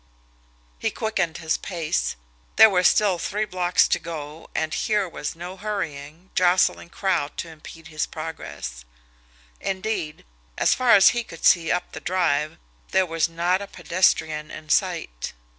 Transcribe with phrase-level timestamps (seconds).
[0.79, 2.15] He quickened his pace.
[2.55, 7.49] There were still three blocks to go, and here was no hurrying, jostling crowd to
[7.49, 8.83] impede his progress;
[9.59, 10.25] indeed,
[10.57, 12.57] as far as he could see up the Drive,
[12.89, 15.33] there was not a pedestrian in sight.